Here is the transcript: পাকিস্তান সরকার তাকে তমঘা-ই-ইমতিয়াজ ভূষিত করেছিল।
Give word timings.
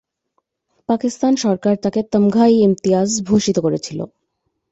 পাকিস্তান 0.89 1.33
সরকার 1.35 1.73
তাকে 1.75 2.01
তমঘা-ই-ইমতিয়াজ 2.13 3.09
ভূষিত 3.27 3.57
করেছিল। 3.59 3.99